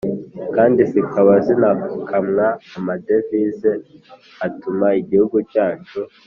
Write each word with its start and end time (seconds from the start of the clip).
kandi 0.55 0.81
zikaba 0.91 1.33
zinakamwa 1.45 2.47
amadevize 2.77 3.71
atuma 4.45 4.87
igihugu 5.01 5.37
cyacu 5.51 5.99